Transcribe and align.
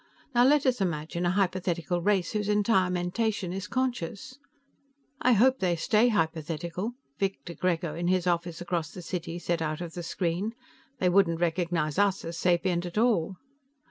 Now 0.33 0.43
let 0.45 0.65
us 0.65 0.81
imagine 0.81 1.27
a 1.27 1.29
hypothetical 1.29 2.01
race 2.01 2.31
whose 2.31 2.49
entire 2.49 2.89
mentation 2.89 3.53
is 3.53 3.67
conscious." 3.67 4.39
"I 5.21 5.33
hope 5.33 5.59
they 5.59 5.75
stay 5.75 6.07
hypothetical," 6.09 6.93
Victor 7.19 7.53
Grego, 7.53 7.93
in 7.93 8.07
his 8.07 8.25
office 8.25 8.61
across 8.61 8.89
the 8.91 9.03
city, 9.03 9.37
said 9.37 9.61
out 9.61 9.79
of 9.79 9.93
the 9.93 10.01
screen. 10.01 10.55
"They 10.97 11.07
wouldn't 11.09 11.39
recognize 11.39 11.99
us 11.99 12.25
as 12.25 12.35
sapient 12.35 12.83
at 12.87 12.97
all." 12.97 13.35